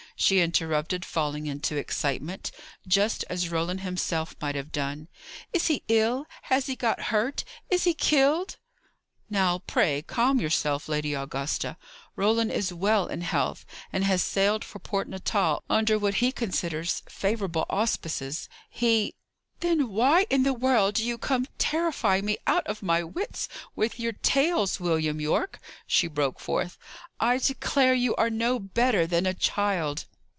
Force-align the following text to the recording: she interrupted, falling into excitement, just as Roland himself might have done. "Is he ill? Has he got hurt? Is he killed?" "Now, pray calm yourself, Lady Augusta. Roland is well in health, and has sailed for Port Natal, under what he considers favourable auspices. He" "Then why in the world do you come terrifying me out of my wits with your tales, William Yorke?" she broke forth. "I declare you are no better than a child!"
she 0.17 0.39
interrupted, 0.39 1.03
falling 1.03 1.47
into 1.47 1.75
excitement, 1.77 2.51
just 2.87 3.25
as 3.27 3.49
Roland 3.49 3.81
himself 3.81 4.35
might 4.39 4.53
have 4.53 4.71
done. 4.71 5.07
"Is 5.51 5.65
he 5.65 5.81
ill? 5.87 6.27
Has 6.43 6.67
he 6.67 6.75
got 6.75 7.05
hurt? 7.05 7.43
Is 7.71 7.85
he 7.85 7.95
killed?" 7.95 8.57
"Now, 9.31 9.63
pray 9.65 10.03
calm 10.03 10.39
yourself, 10.39 10.87
Lady 10.87 11.15
Augusta. 11.15 11.75
Roland 12.15 12.51
is 12.51 12.71
well 12.71 13.07
in 13.07 13.21
health, 13.21 13.65
and 13.91 14.03
has 14.03 14.21
sailed 14.21 14.63
for 14.63 14.77
Port 14.77 15.09
Natal, 15.09 15.63
under 15.67 15.97
what 15.97 16.15
he 16.15 16.31
considers 16.31 17.01
favourable 17.09 17.65
auspices. 17.67 18.47
He" 18.69 19.15
"Then 19.61 19.89
why 19.89 20.27
in 20.29 20.41
the 20.43 20.53
world 20.53 20.95
do 20.95 21.05
you 21.05 21.17
come 21.17 21.47
terrifying 21.57 22.25
me 22.25 22.37
out 22.45 22.65
of 22.67 22.83
my 22.83 23.03
wits 23.03 23.47
with 23.75 23.99
your 23.99 24.13
tales, 24.13 24.79
William 24.79 25.19
Yorke?" 25.19 25.59
she 25.87 26.07
broke 26.07 26.39
forth. 26.39 26.77
"I 27.19 27.37
declare 27.39 27.93
you 27.95 28.15
are 28.17 28.29
no 28.31 28.59
better 28.59 29.07
than 29.07 29.25
a 29.25 29.33
child!" 29.35 30.05